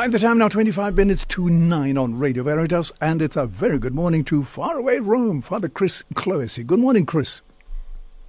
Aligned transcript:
Right, 0.00 0.10
the 0.10 0.18
time 0.18 0.38
now 0.38 0.48
25 0.48 0.94
minutes 0.96 1.26
to 1.26 1.50
9 1.50 1.98
on 1.98 2.18
Radio 2.18 2.42
Veritas, 2.42 2.90
and 3.02 3.20
it's 3.20 3.36
a 3.36 3.44
very 3.44 3.78
good 3.78 3.94
morning 3.94 4.24
to 4.24 4.42
faraway 4.42 4.98
Rome, 4.98 5.42
Father 5.42 5.68
Chris 5.68 6.02
Clohessy. 6.14 6.66
Good 6.66 6.78
morning, 6.78 7.04
Chris. 7.04 7.42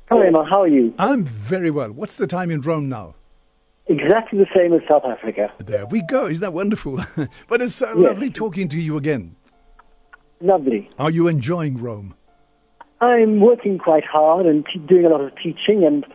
Hi, 0.09 0.27
Emil. 0.27 0.43
How 0.43 0.63
are 0.63 0.67
you? 0.67 0.93
I'm 0.99 1.23
very 1.23 1.71
well. 1.71 1.93
What's 1.93 2.17
the 2.17 2.27
time 2.27 2.51
in 2.51 2.59
Rome 2.59 2.89
now? 2.89 3.15
Exactly 3.87 4.37
the 4.37 4.47
same 4.53 4.73
as 4.73 4.81
South 4.85 5.05
Africa. 5.05 5.49
There 5.59 5.85
we 5.85 6.01
go. 6.01 6.27
Isn't 6.27 6.41
that 6.41 6.51
wonderful? 6.51 6.99
but 7.47 7.61
it's 7.61 7.75
so 7.75 7.87
Yes. 7.87 7.95
lovely 7.95 8.31
talking 8.31 8.67
to 8.67 8.77
you 8.77 8.97
again. 8.97 9.37
Lovely. 10.41 10.89
Are 10.99 11.09
you 11.09 11.29
enjoying 11.29 11.77
Rome? 11.77 12.15
I'm 12.99 13.39
working 13.39 13.77
quite 13.77 14.03
hard 14.03 14.45
and 14.45 14.67
doing 14.89 15.05
a 15.05 15.09
lot 15.09 15.21
of 15.21 15.33
teaching, 15.37 15.85
and 15.85 16.05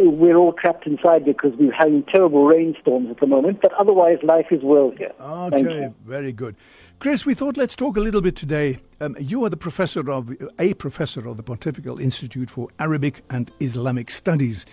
we're 0.00 0.36
all 0.36 0.52
trapped 0.52 0.86
inside 0.86 1.24
because 1.24 1.52
we're 1.58 1.72
having 1.72 2.02
terrible 2.04 2.46
rainstorms 2.46 3.10
at 3.10 3.20
the 3.20 3.26
moment. 3.26 3.60
But 3.60 3.72
otherwise, 3.74 4.18
life 4.22 4.46
is 4.50 4.60
well 4.62 4.92
here. 4.96 5.12
Okay, 5.20 5.90
very 6.04 6.32
good. 6.32 6.56
Chris, 6.98 7.24
we 7.24 7.32
thought 7.34 7.56
let's 7.56 7.74
talk 7.74 7.96
a 7.96 8.00
little 8.00 8.20
bit 8.20 8.36
today. 8.36 8.78
Um, 9.00 9.16
you 9.18 9.44
are 9.44 9.50
the 9.50 9.56
professor 9.56 10.10
of 10.10 10.30
a 10.58 10.74
professor 10.74 11.26
of 11.26 11.36
the 11.38 11.42
Pontifical 11.42 11.98
Institute 11.98 12.50
for 12.50 12.68
Arabic 12.78 13.22
and 13.30 13.50
Islamic 13.60 14.10
Studies, 14.10 14.66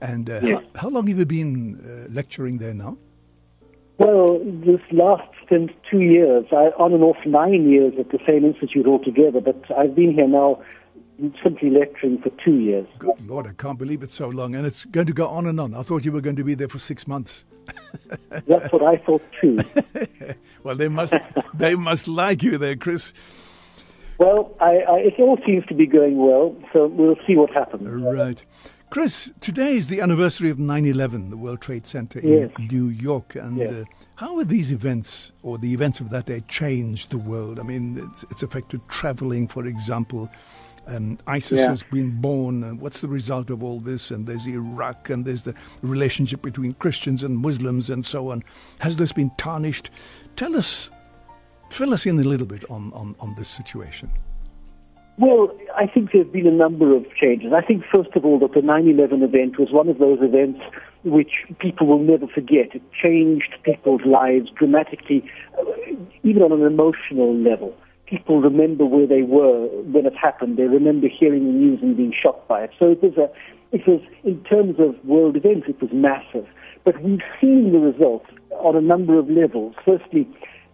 and 0.00 0.30
uh, 0.30 0.40
Yes. 0.42 0.62
how, 0.74 0.80
how 0.82 0.88
long 0.88 1.06
have 1.08 1.18
you 1.18 1.26
been 1.26 1.78
uh, 1.84 2.10
lecturing 2.12 2.56
there 2.58 2.72
now? 2.74 2.96
Well, 3.98 4.40
this 4.42 4.80
last 4.90 5.28
stint, 5.44 5.70
two 5.90 6.00
years, 6.00 6.46
I, 6.50 6.72
on 6.78 6.94
and 6.94 7.04
off 7.04 7.18
nine 7.26 7.68
years 7.70 7.92
at 7.98 8.10
the 8.10 8.18
same 8.26 8.44
institute 8.44 8.86
altogether, 8.86 9.40
but 9.40 9.62
I've 9.76 9.94
been 9.94 10.12
here 10.14 10.26
now 10.26 10.62
simply 11.42 11.70
lecturing 11.70 12.20
for 12.20 12.30
two 12.44 12.56
years. 12.58 12.86
Good 12.98 13.26
Lord, 13.26 13.46
I 13.46 13.52
can't 13.52 13.78
believe 13.78 14.02
it's 14.02 14.14
so 14.14 14.28
long, 14.28 14.54
and 14.54 14.66
it's 14.66 14.84
going 14.86 15.06
to 15.06 15.12
go 15.12 15.28
on 15.28 15.46
and 15.46 15.58
on. 15.60 15.74
I 15.74 15.82
thought 15.82 16.04
you 16.04 16.12
were 16.12 16.20
going 16.20 16.36
to 16.36 16.44
be 16.44 16.54
there 16.54 16.68
for 16.68 16.78
six 16.78 17.06
months. 17.06 17.44
That's 18.28 18.72
what 18.72 18.82
I 18.82 18.96
thought 18.98 19.22
too. 19.40 19.58
Well, 20.64 20.76
they 20.76 20.88
must 20.88 21.12
they 21.52 21.74
must 21.74 22.08
like 22.08 22.42
you 22.42 22.56
there, 22.56 22.74
Chris. 22.74 23.12
Well, 24.16 24.56
I, 24.60 24.78
I, 24.78 24.98
it 25.00 25.14
all 25.18 25.38
seems 25.44 25.66
to 25.66 25.74
be 25.74 25.86
going 25.86 26.16
well, 26.16 26.56
so 26.72 26.86
we'll 26.86 27.16
see 27.26 27.36
what 27.36 27.50
happens. 27.50 27.82
Right. 27.86 28.42
Chris, 28.88 29.30
today 29.42 29.76
is 29.76 29.88
the 29.88 30.00
anniversary 30.00 30.48
of 30.48 30.58
9 30.58 30.86
11, 30.86 31.28
the 31.28 31.36
World 31.36 31.60
Trade 31.60 31.84
Center 31.86 32.18
in 32.20 32.28
Yes. 32.56 32.70
New 32.70 32.86
York. 32.88 33.34
And 33.34 33.58
Yes. 33.58 33.72
uh, 33.72 33.84
how 34.14 34.38
have 34.38 34.48
these 34.48 34.72
events, 34.72 35.32
or 35.42 35.58
the 35.58 35.74
events 35.74 36.00
of 36.00 36.08
that 36.10 36.24
day, 36.26 36.42
changed 36.48 37.10
the 37.10 37.18
world? 37.18 37.58
I 37.58 37.62
mean, 37.64 38.08
it's, 38.12 38.24
it's 38.30 38.42
affected 38.42 38.80
traveling, 38.88 39.48
for 39.48 39.66
example. 39.66 40.30
Um, 40.86 41.18
ISIS 41.26 41.60
Yeah. 41.60 41.68
has 41.68 41.82
been 41.82 42.20
born. 42.20 42.78
What's 42.78 43.00
the 43.00 43.08
result 43.08 43.50
of 43.50 43.62
all 43.64 43.80
this? 43.80 44.10
And 44.10 44.26
there's 44.26 44.46
Iraq, 44.46 45.08
and 45.10 45.24
there's 45.24 45.44
the 45.44 45.54
relationship 45.82 46.42
between 46.42 46.74
Christians 46.74 47.24
and 47.24 47.38
Muslims, 47.38 47.88
and 47.90 48.04
so 48.04 48.30
on. 48.30 48.42
Has 48.80 48.96
this 48.98 49.12
been 49.12 49.30
tarnished? 49.38 49.90
Tell 50.36 50.54
us, 50.56 50.90
fill 51.70 51.94
us 51.94 52.04
in 52.06 52.18
a 52.18 52.24
little 52.24 52.46
bit 52.46 52.64
on, 52.70 52.92
on, 52.92 53.14
on 53.20 53.34
this 53.36 53.48
situation. 53.48 54.10
Well, 55.16 55.56
I 55.76 55.86
think 55.86 56.10
there 56.12 56.24
have 56.24 56.32
been 56.32 56.46
a 56.46 56.50
number 56.50 56.94
of 56.94 57.04
changes. 57.14 57.52
I 57.52 57.60
think, 57.62 57.84
first 57.92 58.10
of 58.16 58.24
all, 58.24 58.38
that 58.40 58.52
the 58.52 58.62
9 58.62 58.88
11 58.88 59.22
event 59.22 59.58
was 59.58 59.70
one 59.70 59.88
of 59.88 59.98
those 59.98 60.18
events 60.20 60.60
which 61.04 61.44
people 61.60 61.86
will 61.86 62.00
never 62.00 62.26
forget. 62.26 62.74
It 62.74 62.82
changed 62.92 63.54
people's 63.62 64.00
lives 64.04 64.50
dramatically, 64.50 65.24
uh, 65.56 65.62
even 66.24 66.42
on 66.42 66.50
an 66.52 66.62
emotional 66.62 67.32
level. 67.34 67.74
People 68.06 68.40
remember 68.40 68.84
where 68.84 69.06
they 69.06 69.22
were 69.22 69.66
when 69.84 70.06
it 70.06 70.14
happened. 70.16 70.56
They 70.56 70.64
remember 70.64 71.08
hearing 71.08 71.46
the 71.46 71.52
news 71.52 71.80
and 71.82 71.96
being 71.96 72.12
shocked 72.12 72.46
by 72.48 72.64
it. 72.64 72.70
So 72.78 72.92
it 72.92 73.02
was, 73.02 73.16
a, 73.16 73.30
it 73.74 73.86
was 73.86 74.00
in 74.24 74.42
terms 74.44 74.76
of 74.78 75.02
world 75.04 75.36
events, 75.36 75.66
it 75.68 75.80
was 75.80 75.90
massive. 75.92 76.46
But 76.84 77.02
we've 77.02 77.22
seen 77.40 77.72
the 77.72 77.78
results 77.78 78.26
on 78.50 78.76
a 78.76 78.80
number 78.80 79.18
of 79.18 79.30
levels. 79.30 79.74
Firstly, 79.84 80.28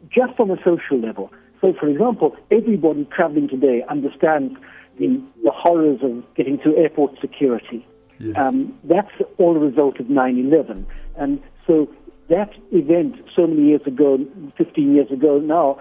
just 0.09 0.39
on 0.41 0.51
a 0.51 0.57
social 0.57 0.99
level. 0.99 1.33
So, 1.61 1.75
for 1.79 1.89
example, 1.89 2.37
everybody 2.51 3.07
traveling 3.15 3.49
today 3.49 3.85
understands 3.89 4.59
the, 4.99 5.23
the 5.45 5.51
horrors 5.51 6.01
of 6.03 6.25
getting 6.35 6.59
through 6.59 6.77
airport 6.77 7.21
security. 7.21 7.87
Yes. 8.19 8.37
Um, 8.37 8.79
that's 8.85 9.11
all 9.39 9.57
a 9.57 9.61
result 9.61 10.01
of 10.01 10.07
9-11. 10.07 10.85
And 11.17 11.43
so 11.67 11.89
that 12.29 12.51
event 12.73 13.17
so 13.37 13.47
many 13.47 13.69
years 13.69 13.83
ago, 13.87 14.19
15 14.57 14.95
years 14.95 15.11
ago 15.11 15.39
now, 15.39 15.81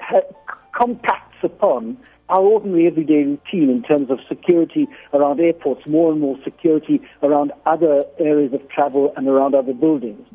ha- 0.00 0.20
compacts 0.78 1.36
upon 1.42 1.98
our 2.28 2.40
ordinary 2.40 2.86
everyday 2.86 3.24
routine 3.24 3.70
in 3.70 3.82
terms 3.82 4.10
of 4.10 4.18
security 4.28 4.86
around 5.14 5.40
airports, 5.40 5.82
more 5.86 6.12
and 6.12 6.20
more 6.20 6.36
security 6.44 7.00
around 7.22 7.52
other 7.66 8.04
areas 8.18 8.52
of 8.52 8.68
travel 8.68 9.12
and 9.16 9.28
around 9.28 9.54
other 9.54 9.72
buildings. 9.72 10.26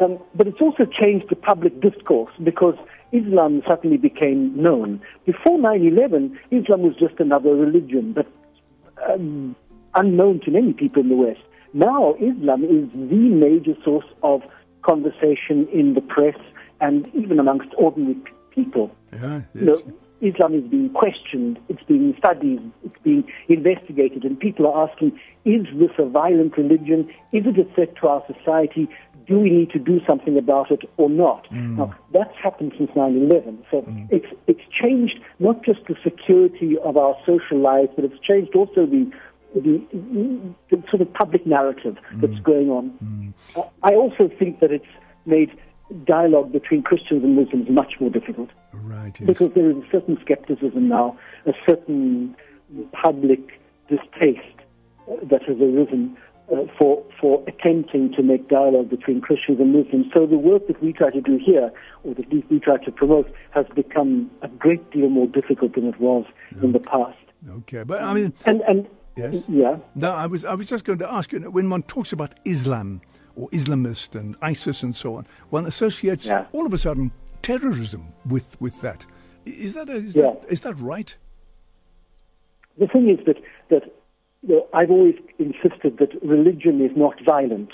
Um, 0.00 0.18
but 0.34 0.46
it's 0.46 0.60
also 0.60 0.84
changed 0.84 1.26
the 1.28 1.36
public 1.36 1.80
discourse 1.80 2.32
because 2.42 2.74
Islam 3.12 3.62
suddenly 3.68 3.96
became 3.96 4.60
known. 4.60 5.00
Before 5.24 5.58
9-11, 5.58 6.36
Islam 6.50 6.82
was 6.82 6.96
just 6.96 7.20
another 7.20 7.54
religion, 7.54 8.12
but 8.12 8.26
um, 9.08 9.54
unknown 9.94 10.40
to 10.40 10.50
many 10.50 10.72
people 10.72 11.02
in 11.02 11.10
the 11.10 11.16
West. 11.16 11.40
Now, 11.74 12.14
Islam 12.14 12.64
is 12.64 12.88
the 12.94 13.28
major 13.28 13.74
source 13.84 14.06
of 14.22 14.42
conversation 14.82 15.68
in 15.72 15.94
the 15.94 16.00
press 16.00 16.36
and 16.80 17.06
even 17.14 17.38
amongst 17.38 17.68
ordinary 17.78 18.16
people. 18.54 18.90
Yeah, 19.14 19.40
You 19.54 19.60
know, 19.60 19.82
yes. 19.84 19.94
Islam 20.20 20.54
is 20.54 20.64
being 20.64 20.90
questioned, 20.90 21.58
it's 21.68 21.82
being 21.84 22.14
studied, 22.18 22.60
it's 22.84 22.96
being 23.02 23.24
investigated, 23.48 24.24
and 24.24 24.38
people 24.38 24.66
are 24.66 24.88
asking, 24.88 25.18
is 25.44 25.66
this 25.78 25.90
a 25.98 26.06
violent 26.06 26.56
religion? 26.56 27.08
Is 27.32 27.44
it 27.46 27.58
a 27.58 27.74
threat 27.74 27.94
to 28.00 28.08
our 28.08 28.24
society? 28.26 28.88
Do 29.26 29.38
we 29.38 29.50
need 29.50 29.70
to 29.70 29.78
do 29.78 30.00
something 30.06 30.38
about 30.38 30.70
it 30.70 30.80
or 30.96 31.10
not? 31.10 31.50
Mm. 31.50 31.76
Now, 31.78 31.94
that's 32.12 32.34
happened 32.42 32.72
since 32.78 32.90
9-11. 32.92 33.64
So 33.70 33.82
mm. 33.82 34.08
it's, 34.10 34.26
it's 34.46 34.60
changed 34.70 35.18
not 35.38 35.64
just 35.64 35.80
the 35.88 35.96
security 36.02 36.76
of 36.82 36.96
our 36.96 37.16
social 37.26 37.58
lives, 37.58 37.90
but 37.96 38.04
it's 38.04 38.18
changed 38.20 38.54
also 38.54 38.86
the, 38.86 39.10
the, 39.54 39.82
the 40.70 40.82
sort 40.90 41.02
of 41.02 41.12
public 41.12 41.46
narrative 41.46 41.96
mm. 42.12 42.20
that's 42.20 42.40
going 42.40 42.70
on. 42.70 43.34
I 43.82 43.94
also 43.94 44.30
think 44.38 44.60
that 44.60 44.70
it's 44.70 44.84
made 45.26 45.50
dialogue 46.04 46.52
between 46.52 46.82
Christians 46.82 47.22
and 47.24 47.36
Muslims 47.36 47.68
much 47.70 47.94
more 48.00 48.10
difficult 48.10 48.50
Right, 48.72 49.14
yes. 49.18 49.26
because 49.26 49.52
there 49.54 49.70
is 49.70 49.76
a 49.76 49.86
certain 49.90 50.18
skepticism 50.20 50.88
now, 50.88 51.16
a 51.46 51.52
certain 51.66 52.36
public 52.92 53.60
distaste 53.88 54.40
uh, 55.08 55.16
that 55.30 55.42
has 55.44 55.56
arisen 55.60 56.16
uh, 56.52 56.56
for 56.76 57.02
for 57.20 57.42
attempting 57.46 58.12
to 58.12 58.22
make 58.22 58.48
dialogue 58.48 58.90
between 58.90 59.20
Christians 59.20 59.60
and 59.60 59.72
Muslims. 59.72 60.06
So 60.12 60.26
the 60.26 60.36
work 60.38 60.66
that 60.66 60.82
we 60.82 60.92
try 60.92 61.10
to 61.10 61.20
do 61.20 61.38
here, 61.38 61.72
or 62.02 62.14
that 62.14 62.26
we 62.50 62.58
try 62.58 62.76
to 62.84 62.92
promote, 62.92 63.32
has 63.52 63.66
become 63.74 64.30
a 64.42 64.48
great 64.48 64.90
deal 64.90 65.08
more 65.08 65.26
difficult 65.26 65.74
than 65.74 65.86
it 65.86 65.98
was 66.00 66.24
in 66.62 66.72
the 66.72 66.80
past. 66.80 67.16
Okay, 67.48 67.82
but 67.84 68.02
I 68.02 68.12
mean, 68.14 68.32
And 68.44 68.60
and 68.62 68.86
Yes. 69.16 69.44
yeah. 69.48 69.76
No, 69.94 70.10
I 70.10 70.26
was 70.26 70.44
I 70.44 70.54
was 70.54 70.66
just 70.66 70.84
going 70.84 70.98
to 70.98 71.10
ask 71.12 71.32
you 71.32 71.38
when 71.50 71.70
one 71.70 71.82
talks 71.84 72.12
about 72.12 72.34
Islam 72.44 73.00
or 73.36 73.48
Islamist 73.50 74.14
and 74.14 74.36
ISIS 74.42 74.82
and 74.82 74.94
so 74.94 75.16
on, 75.16 75.26
one 75.50 75.66
associates 75.66 76.26
Yeah. 76.26 76.46
all 76.52 76.66
of 76.66 76.72
a 76.72 76.78
sudden 76.78 77.10
terrorism 77.42 78.06
with 78.28 78.56
with 78.60 78.80
that. 78.80 79.06
Is 79.44 79.74
that 79.74 79.88
is 79.90 80.14
Yeah. 80.16 80.22
that 80.22 80.44
is 80.48 80.60
that 80.60 80.78
right? 80.78 81.16
The 82.78 82.86
thing 82.88 83.08
is 83.08 83.24
that 83.26 83.38
that 83.68 83.84
you 84.46 84.56
know, 84.56 84.66
I've 84.74 84.90
always 84.90 85.14
insisted 85.38 85.96
that 85.98 86.10
religion 86.22 86.84
is 86.84 86.94
not 86.96 87.14
violent. 87.24 87.70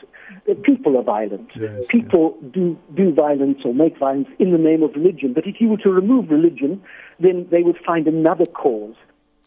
Uh, 0.48 0.54
people 0.62 0.96
are 0.96 1.02
violent. 1.02 1.50
Yes, 1.56 1.86
people 1.88 2.38
do 2.52 2.78
do 2.94 3.12
violence 3.12 3.58
or 3.64 3.74
make 3.74 3.98
violence 3.98 4.28
in 4.38 4.52
the 4.52 4.58
name 4.58 4.82
of 4.82 4.94
religion. 4.94 5.32
But 5.32 5.46
if 5.46 5.60
you 5.60 5.68
were 5.68 5.78
to 5.78 5.90
remove 5.90 6.30
religion, 6.30 6.80
then 7.18 7.46
they 7.50 7.62
would 7.62 7.78
find 7.84 8.06
another 8.06 8.46
cause 8.46 8.94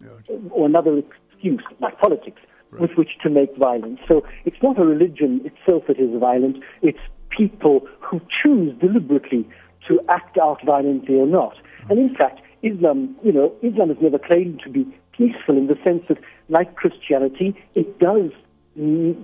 uh, 0.03 0.34
or 0.52 0.66
another 0.66 0.97
excuse, 0.97 1.63
like 1.79 1.97
politics, 2.00 2.41
with 2.79 2.91
which 2.97 3.11
to 3.23 3.29
make 3.29 3.56
violence. 3.57 4.00
So 4.07 4.25
it's 4.45 4.61
not 4.61 4.79
a 4.79 4.85
religion 4.85 5.41
itself 5.45 5.84
that 5.88 6.00
is 6.00 6.19
violent. 6.19 6.57
It's 6.81 7.00
people 7.29 7.88
who 8.00 8.22
choose 8.44 8.78
deliberately 8.79 9.47
to 9.88 10.00
act 10.09 10.37
out 10.37 10.64
violently 10.66 11.16
or 11.16 11.28
not. 11.28 11.55
And 11.90 11.99
in 11.99 12.16
fact, 12.16 12.41
Islam, 12.61 13.16
you 13.23 13.31
know, 13.31 13.53
Islam 13.61 13.90
has 13.90 13.97
never 14.02 14.17
claimed 14.17 14.61
to 14.64 14.70
be 14.70 14.85
peaceful 15.11 15.58
in 15.58 15.67
the 15.67 15.78
sense 15.84 16.03
that, 16.08 16.17
like 16.49 16.75
Christianity, 16.75 17.55
it 17.75 17.99
does 17.99 18.31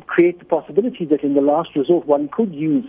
create 0.05 0.39
the 0.39 0.45
possibility 0.45 1.05
that 1.05 1.23
in 1.23 1.33
the 1.33 1.41
last 1.41 1.69
resort 1.75 2.05
one 2.05 2.29
could 2.31 2.53
use 2.53 2.85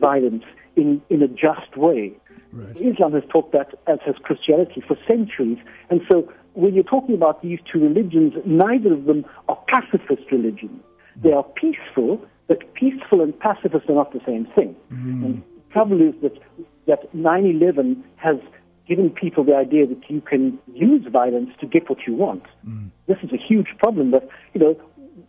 violence 0.00 0.44
in, 0.76 1.02
in 1.10 1.22
a 1.22 1.28
just 1.28 1.76
way. 1.76 2.12
Right. 2.52 2.76
Islam 2.76 3.12
has 3.14 3.24
taught 3.32 3.50
that, 3.52 3.74
as 3.86 3.98
has 4.06 4.14
Christianity, 4.22 4.82
for 4.86 4.96
centuries. 5.08 5.58
And 5.90 6.02
so 6.08 6.32
when 6.54 6.74
you're 6.74 6.84
talking 6.84 7.14
about 7.14 7.42
these 7.42 7.58
two 7.70 7.80
religions, 7.80 8.32
neither 8.46 8.92
of 8.94 9.04
them 9.04 9.24
are 9.48 9.58
pacifist 9.68 10.30
religions. 10.32 10.80
They 11.22 11.32
are 11.32 11.44
peaceful, 11.44 12.24
but 12.48 12.74
peaceful 12.74 13.20
and 13.20 13.38
pacifist 13.38 13.88
are 13.88 13.94
not 13.94 14.12
the 14.12 14.20
same 14.26 14.46
thing. 14.56 14.74
And 14.90 15.42
the 15.42 15.72
trouble 15.72 16.00
is 16.00 16.14
that, 16.22 16.38
that 16.86 17.14
9-11 17.14 18.02
has 18.16 18.36
given 18.86 19.10
people 19.10 19.44
the 19.44 19.54
idea 19.54 19.86
that 19.86 20.10
you 20.10 20.20
can 20.20 20.58
use 20.74 21.06
violence 21.10 21.50
to 21.60 21.66
get 21.66 21.88
what 21.88 21.98
you 22.06 22.14
want. 22.14 22.44
This 23.06 23.18
is 23.22 23.30
a 23.32 23.36
huge 23.36 23.68
problem 23.78 24.10
that, 24.12 24.28
you 24.52 24.60
know, 24.60 24.76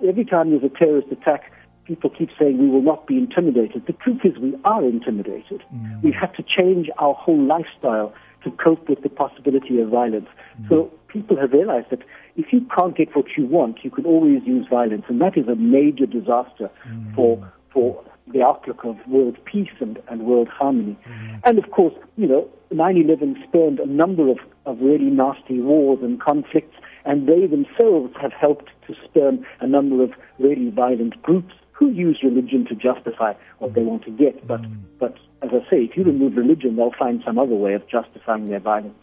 every 0.08 0.26
time 0.26 0.52
there's 0.52 0.64
a 0.64 0.78
terrorist 0.78 1.08
attack, 1.12 1.52
people 1.86 2.10
keep 2.10 2.30
saying 2.38 2.58
we 2.58 2.70
will 2.70 2.82
not 2.82 3.08
be 3.08 3.18
intimidated. 3.18 3.86
The 3.86 3.94
truth 3.94 4.22
is 4.24 4.38
we 4.38 4.56
are 4.66 4.84
intimidated. 4.84 5.64
Mm. 5.74 6.04
We 6.04 6.12
have 6.12 6.34
to 6.34 6.44
change 6.44 6.90
our 6.98 7.14
whole 7.14 7.42
lifestyle 7.42 8.14
to 8.46 8.52
cope 8.52 8.88
with 8.88 9.02
the 9.02 9.10
possibility 9.10 9.82
of 9.82 9.90
violence. 9.90 10.30
Mm. 10.62 10.70
So 10.70 10.92
people 11.10 11.36
have 11.38 11.52
realized 11.52 11.90
that 11.90 12.04
if 12.38 12.54
you 12.54 12.62
can't 12.78 12.96
get 12.96 13.16
what 13.16 13.26
you 13.38 13.46
want, 13.46 13.84
you 13.84 13.92
can 13.92 14.06
always 14.06 14.42
use 14.46 14.66
violence, 14.70 15.04
and 15.10 15.20
that 15.20 15.38
is 15.38 15.48
a 15.48 15.56
major 15.56 16.06
disaster 16.06 16.70
mm. 16.88 17.16
for 17.16 17.52
for 17.74 18.02
the 18.32 18.42
outlook 18.42 18.84
of 18.86 18.96
world 19.08 19.38
peace 19.46 19.76
and, 19.80 20.02
and 20.08 20.24
world 20.24 20.48
harmony. 20.48 20.98
Mm. 21.08 21.42
And 21.44 21.60
of 21.60 21.70
course, 21.72 21.94
you 22.18 22.28
know, 22.28 22.48
9/11 22.72 23.44
spurned 23.48 23.80
a 23.80 23.86
number 23.86 24.30
of, 24.30 24.40
of 24.66 24.80
really 24.80 25.10
nasty 25.10 25.60
wars 25.60 26.00
and 26.02 26.22
conflicts, 26.22 26.78
and 27.04 27.28
they 27.28 27.48
themselves 27.48 28.14
have 28.22 28.34
helped 28.34 28.70
to 28.88 28.96
spurn 29.04 29.46
a 29.60 29.68
number 29.68 30.04
of 30.04 30.12
really 30.40 30.70
violent 30.70 31.22
groups 31.24 31.54
who 31.76 31.92
use 31.92 32.20
religion 32.24 32.66
to 32.66 32.76
justify 32.76 33.34
what 33.60 33.74
they 33.74 33.82
want 33.82 34.04
to 34.06 34.12
get. 34.12 34.48
But, 34.48 34.62
mm. 34.62 34.78
but 34.98 35.18
as 35.42 35.50
I 35.52 35.70
say, 35.70 35.84
if 35.84 35.98
you 35.98 36.04
remove 36.04 36.38
religion, 36.38 36.78
they'll 36.78 36.94
find 36.98 37.22
some 37.26 37.38
other 37.38 37.56
way 37.56 37.74
of 37.74 37.86
justifying 37.88 38.50
their 38.50 38.62
violence. 38.62 38.96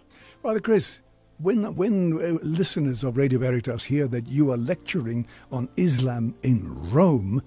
Father 0.43 0.61
Chris, 0.61 1.01
when, 1.39 1.75
when 1.77 2.15
uh, 2.15 2.39
listeners 2.43 3.05
of 3.05 3.19
Radio 3.19 3.39
Veritas 3.39 3.85
hear 3.85 4.09
that 4.09 4.27
you 4.27 4.51
are 4.53 4.57
lecturing 4.57 5.27
on 5.51 5.69
Islam 5.77 6.35
in 6.43 6.91
Rome, 6.91 7.43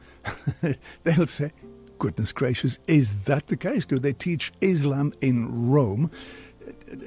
they'll 1.04 1.26
say, 1.26 1.52
goodness 1.98 2.32
gracious, 2.32 2.78
is 2.86 3.16
that 3.24 3.48
the 3.48 3.58
case? 3.58 3.88
Do 3.88 3.98
they 3.98 4.14
teach 4.14 4.54
Islam 4.62 5.12
in 5.22 5.70
Rome? 5.70 6.12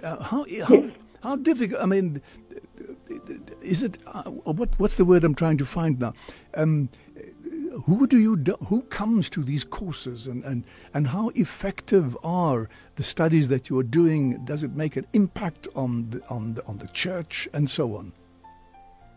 Uh, 0.03 0.23
how, 0.23 0.45
how, 0.67 0.91
how 1.23 1.37
difficult, 1.37 1.81
I 1.81 1.87
mean, 1.87 2.21
is 3.63 3.85
it, 3.85 3.99
uh, 4.07 4.25
what, 4.25 4.71
what's 4.79 4.97
the 4.97 5.05
word 5.05 5.25
I'm 5.25 5.35
trying 5.35 5.59
to 5.59 5.67
find 5.67 6.01
now? 6.01 6.15
Um, 6.55 6.89
who 7.85 8.07
do 8.07 8.19
you 8.19 8.37
do, 8.37 8.57
who 8.67 8.83
comes 8.83 9.31
to 9.31 9.43
these 9.43 9.65
courses 9.65 10.27
and, 10.27 10.45
and, 10.45 10.65
and 10.95 11.07
how 11.07 11.31
effective 11.31 12.17
are 12.23 12.69
the 12.97 13.03
studies 13.03 13.49
that 13.49 13.71
you 13.71 13.79
are 13.79 13.85
doing? 13.85 14.45
Does 14.45 14.63
it 14.63 14.75
make 14.75 14.97
an 14.97 15.07
impact 15.13 15.69
on 15.75 16.11
the, 16.11 16.27
on 16.29 16.55
the, 16.55 16.67
on 16.67 16.79
the 16.79 16.89
church 16.89 17.49
and 17.53 17.69
so 17.71 17.97
on? 17.97 18.13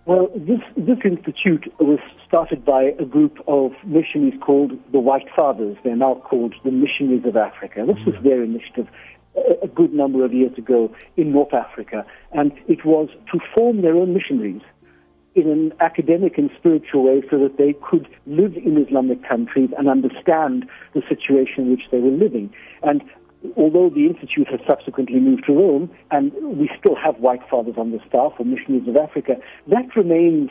Well, 0.05 0.29
this, 0.35 0.59
this 0.75 0.97
institute 1.05 1.71
was 1.79 1.99
started 2.27 2.65
by 2.65 2.95
a 2.99 3.05
group 3.05 3.37
of 3.47 3.71
missionaries 3.85 4.39
called 4.41 4.71
the 4.91 4.99
White 4.99 5.27
Fathers. 5.35 5.77
They're 5.83 5.95
now 5.95 6.15
called 6.15 6.55
the 6.63 6.71
Missionaries 6.71 7.25
of 7.25 7.37
Africa. 7.37 7.85
This 7.85 8.03
was 8.05 8.23
their 8.23 8.43
initiative 8.43 8.87
a 9.63 9.67
good 9.67 9.93
number 9.93 10.25
of 10.25 10.33
years 10.33 10.57
ago 10.57 10.93
in 11.15 11.31
North 11.31 11.53
Africa, 11.53 12.05
and 12.33 12.51
it 12.67 12.83
was 12.83 13.07
to 13.31 13.39
form 13.55 13.81
their 13.81 13.95
own 13.95 14.13
missionaries 14.13 14.61
in 15.33 15.49
an 15.49 15.73
academic 15.79 16.37
and 16.37 16.49
spiritual 16.57 17.03
way 17.03 17.21
so 17.29 17.39
that 17.39 17.57
they 17.57 17.73
could 17.89 18.07
live 18.25 18.55
in 18.57 18.77
Islamic 18.85 19.27
countries 19.27 19.69
and 19.77 19.87
understand 19.87 20.65
the 20.93 21.01
situation 21.07 21.65
in 21.65 21.71
which 21.71 21.83
they 21.91 21.99
were 21.99 22.11
living. 22.11 22.53
And 22.83 23.01
although 23.55 23.89
the 23.89 24.05
Institute 24.07 24.47
has 24.49 24.59
subsequently 24.67 25.19
moved 25.19 25.45
to 25.45 25.53
Rome, 25.53 25.89
and 26.11 26.33
we 26.57 26.69
still 26.77 26.95
have 26.95 27.17
White 27.17 27.41
Fathers 27.49 27.75
on 27.77 27.91
the 27.91 27.99
staff 28.07 28.33
or 28.39 28.45
missionaries 28.45 28.87
of 28.87 28.97
Africa, 28.97 29.37
that 29.67 29.95
remains 29.95 30.49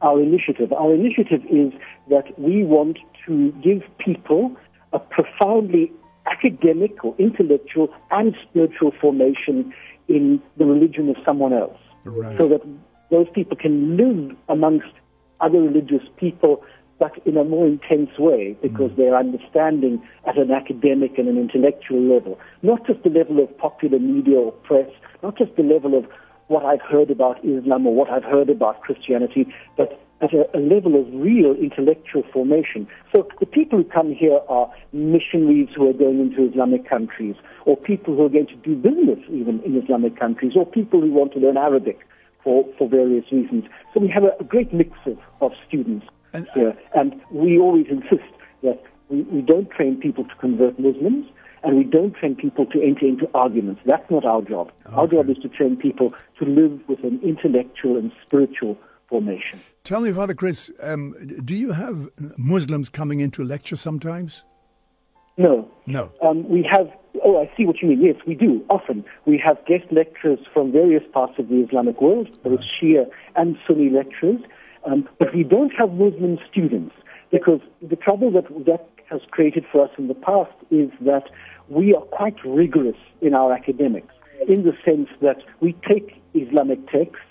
our 0.00 0.20
initiative. 0.20 0.72
Our 0.72 0.94
initiative 0.94 1.42
is 1.50 1.72
that 2.10 2.38
we 2.38 2.64
want 2.64 2.98
to 3.26 3.52
give 3.62 3.82
people 3.98 4.56
a 4.92 4.98
profoundly 4.98 5.92
academic 6.26 7.04
or 7.04 7.14
intellectual 7.18 7.88
and 8.10 8.34
spiritual 8.48 8.92
formation 9.00 9.72
in 10.08 10.42
the 10.56 10.64
religion 10.64 11.08
of 11.08 11.16
someone 11.24 11.52
else. 11.52 11.78
Right. 12.04 12.36
So 12.40 12.48
that 12.48 12.62
those 13.12 13.28
people 13.32 13.56
can 13.56 13.96
live 13.96 14.36
amongst 14.48 14.88
other 15.40 15.60
religious 15.60 16.02
people, 16.16 16.64
but 16.98 17.12
in 17.26 17.36
a 17.36 17.44
more 17.44 17.66
intense 17.66 18.10
way 18.18 18.56
because 18.62 18.90
mm. 18.92 18.96
they're 18.96 19.16
understanding 19.16 20.02
at 20.26 20.38
an 20.38 20.50
academic 20.50 21.18
and 21.18 21.28
an 21.28 21.36
intellectual 21.36 22.00
level, 22.00 22.40
not 22.62 22.86
just 22.86 23.02
the 23.02 23.10
level 23.10 23.38
of 23.44 23.56
popular 23.58 23.98
media 23.98 24.38
or 24.38 24.52
press, 24.52 24.88
not 25.22 25.36
just 25.36 25.54
the 25.56 25.62
level 25.62 25.96
of 25.96 26.06
what 26.48 26.64
I've 26.64 26.80
heard 26.80 27.10
about 27.10 27.38
Islam 27.44 27.86
or 27.86 27.94
what 27.94 28.08
I've 28.08 28.24
heard 28.24 28.48
about 28.48 28.80
Christianity, 28.80 29.52
but 29.76 30.00
at 30.22 30.32
a, 30.32 30.44
a, 30.56 30.60
level 30.60 30.98
of 30.98 31.06
real 31.12 31.54
intellectual 31.54 32.22
formation. 32.32 32.86
So 33.12 33.28
the 33.40 33.46
people 33.46 33.78
who 33.78 33.84
come 33.84 34.12
here 34.12 34.38
are 34.48 34.72
missionaries 34.92 35.68
who 35.74 35.90
are 35.90 35.92
going 35.92 36.20
into 36.20 36.48
Islamic 36.48 36.88
countries, 36.88 37.34
or 37.66 37.76
people 37.76 38.14
who 38.16 38.24
are 38.24 38.28
going 38.28 38.46
to 38.46 38.56
do 38.56 38.76
business 38.76 39.18
even 39.28 39.60
in 39.64 39.76
Islamic 39.82 40.18
countries, 40.18 40.52
or 40.56 40.64
people 40.64 41.00
who 41.00 41.10
want 41.10 41.32
to 41.32 41.40
learn 41.40 41.56
Arabic, 41.56 42.06
for, 42.44 42.66
for 42.76 42.88
various 42.88 43.24
reasons. 43.30 43.64
So 43.92 44.00
we 44.00 44.08
have 44.08 44.24
a, 44.24 44.32
a 44.40 44.44
great 44.44 44.72
mix 44.72 44.90
of, 45.06 45.18
of 45.40 45.52
students 45.66 46.06
and, 46.32 46.48
here, 46.54 46.76
and 46.94 47.20
we 47.30 47.58
always 47.58 47.86
insist 47.88 48.30
that 48.62 48.82
we, 49.08 49.22
we 49.22 49.42
don't 49.42 49.70
train 49.70 50.00
people 50.00 50.24
to 50.24 50.34
convert 50.36 50.78
Muslims, 50.78 51.26
and 51.64 51.76
we 51.76 51.84
don't 51.84 52.14
train 52.14 52.34
people 52.34 52.66
to 52.66 52.82
enter 52.82 53.06
into 53.06 53.28
arguments. 53.34 53.80
That's 53.86 54.10
not 54.10 54.24
our 54.24 54.42
job. 54.42 54.72
Okay. 54.86 54.96
Our 54.96 55.06
job 55.06 55.30
is 55.30 55.36
to 55.38 55.48
train 55.48 55.76
people 55.76 56.12
to 56.38 56.44
live 56.44 56.80
with 56.88 57.04
an 57.04 57.20
intellectual 57.22 57.96
and 57.96 58.10
spiritual 58.26 58.76
formation. 59.08 59.60
Tell 59.84 60.00
me, 60.00 60.10
Father 60.12 60.34
Chris, 60.34 60.70
um, 60.80 61.14
do 61.44 61.54
you 61.54 61.70
have 61.70 62.08
Muslims 62.36 62.88
coming 62.88 63.20
into 63.20 63.44
lecture 63.44 63.76
sometimes? 63.76 64.44
No. 65.36 65.70
No. 65.86 66.10
Um, 66.20 66.48
we 66.48 66.66
have, 66.70 66.90
oh, 67.24 67.40
I 67.40 67.50
see 67.56 67.64
what 67.64 67.80
you 67.82 67.88
mean. 67.88 68.02
Yes, 68.02 68.16
we 68.26 68.34
do, 68.34 68.64
often. 68.68 69.04
We 69.26 69.38
have 69.44 69.64
guest 69.66 69.84
lecturers 69.90 70.40
from 70.52 70.72
various 70.72 71.02
parts 71.12 71.34
of 71.38 71.48
the 71.48 71.56
Islamic 71.56 72.00
world, 72.00 72.28
both. 72.42 72.60
Shia 72.60 73.06
and 73.36 73.56
Sunni 73.66 73.90
lecturers, 73.90 74.40
um, 74.84 75.08
but 75.18 75.34
we 75.34 75.42
don't 75.42 75.72
have 75.78 75.92
Muslim 75.92 76.38
students 76.50 76.94
because 77.30 77.60
the 77.80 77.96
trouble 77.96 78.30
that 78.32 78.48
that 78.66 78.88
has 79.08 79.20
created 79.30 79.64
for 79.70 79.84
us 79.84 79.90
in 79.98 80.08
the 80.08 80.14
past 80.14 80.52
is 80.70 80.90
that 81.00 81.28
we 81.68 81.94
are 81.94 82.02
quite 82.02 82.36
rigorous 82.44 82.96
in 83.20 83.34
our 83.34 83.52
academics 83.52 84.14
in 84.48 84.64
the 84.64 84.72
sense 84.84 85.08
that 85.20 85.38
we 85.60 85.74
take 85.88 86.20
Islamic 86.34 86.86
texts 86.90 87.26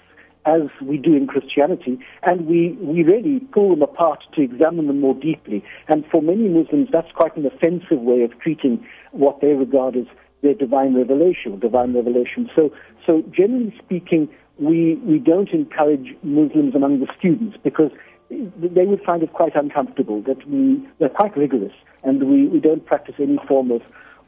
as 0.46 0.62
we 0.82 0.98
do 0.98 1.14
in 1.14 1.28
Christianity, 1.28 2.00
and 2.24 2.48
we, 2.48 2.72
we 2.82 3.04
really 3.04 3.40
pull 3.54 3.70
them 3.70 3.82
apart 3.82 4.24
to 4.36 4.42
examine 4.42 4.88
them 4.88 5.00
more 5.00 5.14
deeply. 5.14 5.64
And 5.88 6.06
for 6.12 6.22
many 6.22 6.48
Muslims, 6.48 6.90
that's 6.92 7.12
quite 7.12 7.36
an 7.38 7.46
offensive 7.46 8.00
way 8.00 8.22
of 8.24 8.38
treating 8.40 8.86
what 9.12 9.42
they 9.42 9.54
regard 9.54 9.96
as 9.96 10.06
their 10.42 10.56
divine 10.56 10.96
revelation, 10.96 11.60
divine 11.60 11.94
revelation. 11.94 12.50
So, 12.56 12.74
so 13.06 13.24
generally 13.32 13.74
speaking, 13.84 14.30
we, 14.58 14.96
we 14.96 15.20
don't 15.20 15.50
encourage 15.50 16.16
Muslims 16.24 16.74
among 16.76 17.00
the 17.00 17.08
students 17.18 17.58
because 17.64 17.92
they 18.30 18.86
would 18.86 19.04
find 19.04 19.22
it 19.22 19.34
quite 19.34 19.56
uncomfortable 19.56 20.22
that 20.24 20.48
we, 20.48 20.82
we're 21.00 21.10
quite 21.10 21.36
rigorous 21.38 21.74
and 22.04 22.24
we, 22.24 22.48
we 22.48 22.60
don't 22.60 22.86
practice 22.86 23.16
any 23.20 23.38
form 23.48 23.72
of, 23.72 23.82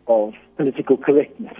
of 0.07 0.33
political 0.57 0.97
correctness 0.97 1.57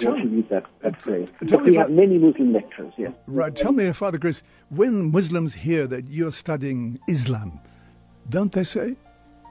tell, 0.00 0.18
use 0.18 0.44
that, 0.50 0.66
that 0.80 1.00
phrase. 1.00 1.28
But 1.40 1.62
we 1.62 1.74
have 1.76 1.90
many 1.90 2.18
Muslim 2.18 2.52
lecturers, 2.52 2.92
yes. 2.96 3.12
Right. 3.26 3.54
Tell 3.54 3.72
me, 3.72 3.90
Father 3.92 4.18
Chris, 4.18 4.42
when 4.70 5.10
Muslims 5.10 5.54
hear 5.54 5.86
that 5.86 6.08
you're 6.08 6.32
studying 6.32 6.98
Islam, 7.08 7.60
don't 8.28 8.52
they 8.52 8.64
say, 8.64 8.96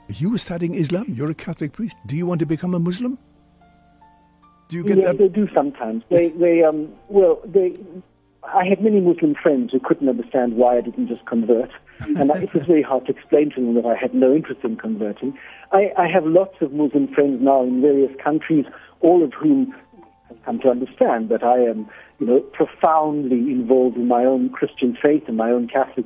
you 0.08 0.34
are 0.34 0.38
studying 0.38 0.76
Islam, 0.76 1.06
you're 1.10 1.30
a 1.30 1.36
Catholic 1.36 1.74
priest, 1.74 1.96
do 2.06 2.18
you 2.18 2.26
want 2.26 2.40
to 2.40 2.46
become 2.46 2.74
a 2.74 2.80
Muslim? 2.80 3.18
Do 4.70 4.78
you 4.78 4.84
get 4.84 4.98
yes, 4.98 5.08
that? 5.08 5.18
they 5.18 5.28
do 5.28 5.48
sometimes. 5.54 6.04
They, 6.10 6.30
they, 6.30 6.64
um, 6.64 6.90
well, 7.08 7.42
they, 7.44 7.78
I 8.44 8.66
had 8.66 8.82
many 8.84 9.00
Muslim 9.02 9.36
friends 9.36 9.72
who 9.72 9.80
couldn't 9.80 10.08
understand 10.08 10.56
why 10.56 10.78
I 10.78 10.82
didn't 10.82 11.08
just 11.08 11.26
convert, 11.26 11.72
and 12.00 12.30
it 12.32 12.54
was 12.54 12.66
very 12.68 12.84
hard 12.84 13.06
to 13.08 13.12
explain 13.12 13.50
to 13.52 13.56
them 13.56 13.76
that 13.76 13.86
I 13.86 13.96
had 13.96 14.14
no 14.14 14.34
interest 14.34 14.62
in 14.64 14.78
converting. 14.78 15.38
I, 15.72 15.92
I 15.98 16.08
have 16.08 16.26
lots 16.26 16.56
of 16.62 16.72
Muslim 16.72 17.08
friends 17.14 17.42
now 17.42 17.64
in 17.64 17.82
various 17.82 18.12
countries, 18.24 18.66
all 19.02 19.24
of 19.24 19.34
whom 19.34 19.74
come 20.46 20.60
to 20.60 20.70
understand 20.70 21.30
that 21.30 21.44
I 21.44 21.60
am, 21.60 21.90
you 22.20 22.28
know, 22.28 22.40
profoundly 22.40 23.52
involved 23.52 23.98
in 23.98 24.08
my 24.08 24.26
own 24.26 24.50
Christian 24.50 24.98
faith 25.02 25.24
and 25.28 25.38
my 25.38 25.52
own 25.52 25.68
Catholic 25.68 26.06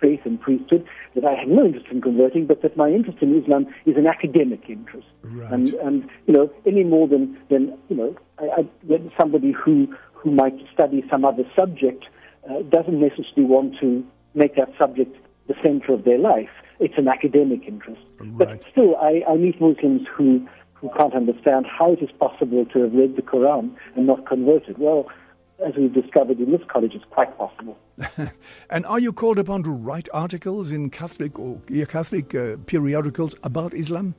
faith 0.00 0.20
and 0.24 0.40
priesthood, 0.40 0.84
that 1.14 1.24
I 1.24 1.34
have 1.34 1.48
no 1.48 1.64
interest 1.64 1.86
in 1.90 2.00
converting, 2.02 2.46
but 2.46 2.60
that 2.62 2.76
my 2.76 2.90
interest 2.90 3.18
in 3.22 3.40
Islam 3.40 3.66
is 3.86 3.96
an 3.96 4.06
academic 4.06 4.68
interest. 4.68 5.06
Right. 5.22 5.52
And, 5.52 5.72
and, 5.74 6.10
you 6.26 6.34
know, 6.34 6.50
any 6.66 6.82
more 6.82 7.06
than, 7.06 7.38
than 7.48 7.78
you 7.88 7.96
know, 7.96 8.16
I, 8.38 8.62
I, 8.62 9.00
somebody 9.16 9.52
who, 9.52 9.94
who 10.12 10.32
might 10.32 10.56
study 10.74 11.04
some 11.08 11.24
other 11.24 11.44
subject 11.54 12.04
uh, 12.50 12.62
doesn't 12.62 13.00
necessarily 13.00 13.44
want 13.44 13.78
to 13.80 14.04
make 14.34 14.56
that 14.56 14.70
subject 14.76 15.16
the 15.46 15.54
center 15.62 15.92
of 15.92 16.04
their 16.04 16.18
life. 16.18 16.50
It's 16.80 16.98
an 16.98 17.06
academic 17.06 17.68
interest. 17.68 18.02
Right. 18.18 18.38
But 18.38 18.64
still, 18.72 18.96
I, 18.96 19.22
I 19.28 19.36
meet 19.36 19.60
Muslims 19.60 20.02
who 20.12 20.48
who 20.82 20.90
can't 20.98 21.14
understand 21.14 21.64
how 21.66 21.94
it 21.94 22.02
is 22.02 22.10
possible 22.20 22.66
to 22.66 22.80
have 22.80 22.92
read 22.92 23.16
the 23.16 23.22
Quran 23.22 23.74
and 23.96 24.06
not 24.06 24.26
converted. 24.26 24.76
Well, 24.76 25.08
as 25.66 25.74
we've 25.76 25.94
discovered 25.94 26.38
in 26.40 26.52
this 26.52 26.60
college, 26.68 26.92
it's 26.94 27.04
quite 27.08 27.38
possible. 27.38 27.78
and 28.70 28.84
are 28.84 28.98
you 28.98 29.14
called 29.14 29.38
upon 29.38 29.62
to 29.62 29.70
write 29.70 30.08
articles 30.12 30.72
in 30.72 30.90
Catholic 30.90 31.38
or 31.38 31.58
Catholic 31.88 32.34
uh, 32.34 32.56
periodicals 32.66 33.34
about 33.42 33.72
Islam? 33.72 34.14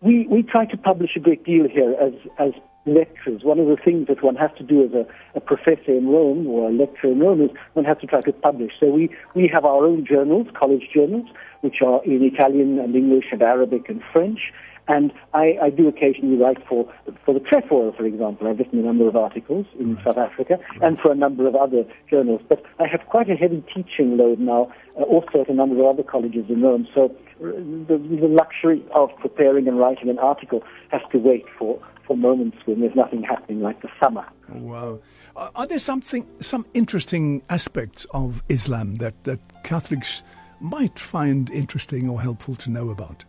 we, 0.00 0.26
we 0.28 0.42
try 0.42 0.64
to 0.66 0.76
publish 0.76 1.10
a 1.16 1.20
great 1.20 1.44
deal 1.44 1.68
here 1.68 1.94
as, 2.00 2.12
as 2.38 2.52
lecturers. 2.86 3.42
One 3.42 3.58
of 3.58 3.66
the 3.66 3.76
things 3.76 4.06
that 4.08 4.22
one 4.22 4.36
has 4.36 4.50
to 4.58 4.64
do 4.64 4.84
as 4.84 4.92
a, 4.92 5.06
a 5.34 5.40
professor 5.40 5.92
in 5.92 6.08
Rome 6.08 6.46
or 6.46 6.68
a 6.68 6.72
lecturer 6.72 7.12
in 7.12 7.20
Rome 7.20 7.42
is 7.42 7.50
one 7.74 7.84
has 7.84 7.98
to 7.98 8.06
try 8.06 8.20
to 8.22 8.32
publish. 8.32 8.72
So 8.80 8.86
we, 8.86 9.10
we 9.34 9.50
have 9.52 9.64
our 9.64 9.84
own 9.84 10.06
journals, 10.06 10.46
college 10.54 10.88
journals, 10.94 11.28
which 11.60 11.82
are 11.84 12.02
in 12.04 12.22
Italian 12.22 12.78
and 12.78 12.94
English 12.94 13.26
and 13.32 13.42
Arabic 13.42 13.88
and 13.88 14.00
French. 14.12 14.52
And 14.88 15.12
I, 15.34 15.58
I 15.60 15.70
do 15.70 15.88
occasionally 15.88 16.36
write 16.36 16.64
for, 16.68 16.88
for 17.24 17.34
the 17.34 17.40
Trefoil, 17.40 17.92
for 17.96 18.04
example. 18.04 18.46
I've 18.46 18.58
written 18.58 18.78
a 18.78 18.82
number 18.82 19.08
of 19.08 19.16
articles 19.16 19.66
in 19.80 19.96
right. 19.96 20.04
South 20.04 20.16
Africa 20.16 20.58
right. 20.58 20.82
and 20.82 20.98
for 21.00 21.10
a 21.10 21.16
number 21.16 21.48
of 21.48 21.56
other 21.56 21.84
journals. 22.08 22.40
But 22.48 22.62
I 22.78 22.86
have 22.86 23.04
quite 23.06 23.28
a 23.28 23.34
heavy 23.34 23.64
teaching 23.74 24.16
load 24.16 24.38
now, 24.38 24.72
uh, 24.96 25.02
also 25.02 25.40
at 25.40 25.48
a 25.48 25.54
number 25.54 25.80
of 25.80 25.86
other 25.86 26.04
colleges 26.04 26.44
in 26.48 26.62
Rome. 26.62 26.86
So 26.94 27.06
uh, 27.06 27.46
the, 27.88 27.98
the 27.98 28.28
luxury 28.28 28.84
of 28.94 29.10
preparing 29.18 29.66
and 29.66 29.76
writing 29.76 30.08
an 30.08 30.20
article 30.20 30.62
has 30.92 31.02
to 31.10 31.18
wait 31.18 31.46
for, 31.58 31.80
for 32.06 32.16
moments 32.16 32.58
when 32.64 32.80
there's 32.80 32.94
nothing 32.94 33.22
happening, 33.22 33.60
like 33.60 33.80
the 33.82 33.88
summer. 34.00 34.26
Wow. 34.48 35.00
Are 35.36 35.66
there 35.66 35.78
something, 35.78 36.26
some 36.40 36.64
interesting 36.72 37.42
aspects 37.50 38.06
of 38.12 38.42
Islam 38.48 38.96
that, 38.96 39.14
that 39.24 39.40
Catholics 39.64 40.22
might 40.60 40.98
find 40.98 41.50
interesting 41.50 42.08
or 42.08 42.20
helpful 42.20 42.54
to 42.56 42.70
know 42.70 42.90
about? 42.90 43.24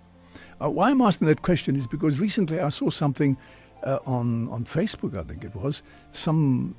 Uh, 0.62 0.70
why 0.70 0.90
I'm 0.90 1.02
asking 1.02 1.28
that 1.28 1.42
question 1.42 1.76
is 1.76 1.88
because 1.88 2.20
recently 2.20 2.60
I 2.60 2.70
saw 2.70 2.90
something 2.90 3.38
uh, 3.84 4.00
on 4.06 4.50
on 4.50 4.66
Facebook, 4.66 5.18
I 5.18 5.24
think 5.24 5.44
it 5.44 5.56
was, 5.56 5.84
some 6.12 6.76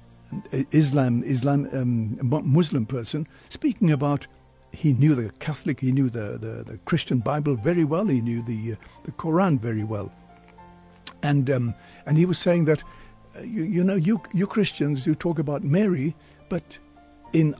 Islam 0.72 1.22
Islam 1.24 1.68
um, 1.72 2.18
Muslim 2.44 2.86
person 2.86 3.26
speaking 3.48 3.92
about 3.92 4.26
he 4.72 4.92
knew 4.92 5.14
the 5.14 5.30
Catholic, 5.38 5.80
he 5.80 5.92
knew 5.92 6.10
the, 6.10 6.36
the, 6.38 6.64
the 6.72 6.78
Christian 6.84 7.20
Bible 7.20 7.54
very 7.54 7.84
well, 7.84 8.06
he 8.06 8.20
knew 8.20 8.42
the 8.42 8.72
uh, 8.72 8.76
the 9.04 9.12
Quran 9.12 9.60
very 9.60 9.84
well, 9.84 10.12
and 11.22 11.50
um, 11.50 11.74
and 12.06 12.16
he 12.16 12.26
was 12.26 12.38
saying 12.38 12.64
that 12.66 12.82
uh, 13.36 13.40
you, 13.40 13.62
you 13.62 13.84
know 13.84 13.96
you 13.96 14.20
you 14.32 14.46
Christians 14.46 15.06
you 15.06 15.14
talk 15.14 15.38
about 15.38 15.62
Mary, 15.64 16.14
but 16.48 16.78
in 17.32 17.54